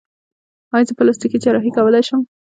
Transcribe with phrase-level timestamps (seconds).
[0.73, 2.21] ایا زه پلاستیکي جراحي کولی شم؟